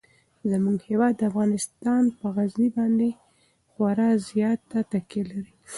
[0.51, 3.09] زموږ هیواد افغانستان په غزني باندې
[3.71, 5.53] خورا زیاته تکیه لري.